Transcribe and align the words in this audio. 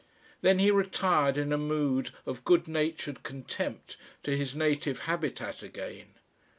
Then 0.41 0.57
he 0.57 0.71
retired 0.71 1.37
in 1.37 1.53
a 1.53 1.59
mood 1.59 2.09
of 2.25 2.43
good 2.43 2.67
natured 2.67 3.21
contempt 3.21 3.97
to 4.23 4.35
his 4.35 4.55
native 4.55 5.01
habitat 5.01 5.61
again. 5.61 6.15